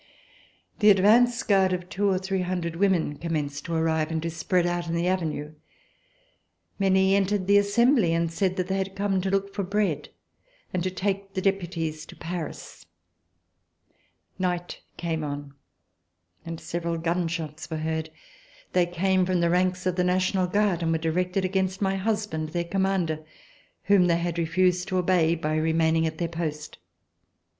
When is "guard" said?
1.43-1.73, 20.47-20.81